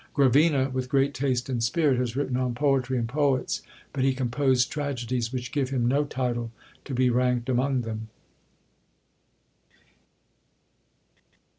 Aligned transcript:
Gravina, 0.15 0.71
with 0.71 0.89
great 0.89 1.13
taste 1.13 1.47
and 1.47 1.61
spirit, 1.63 1.99
has 1.99 2.15
written 2.15 2.35
on 2.35 2.55
poetry 2.55 2.97
and 2.97 3.07
poets, 3.07 3.61
but 3.93 4.03
he 4.03 4.15
composed 4.15 4.71
tragedies 4.71 5.31
which 5.31 5.51
give 5.51 5.69
him 5.69 5.87
no 5.87 6.05
title 6.05 6.49
to 6.85 6.95
be 6.95 7.11
ranked 7.11 7.49
among 7.49 7.81
them. 7.81 8.07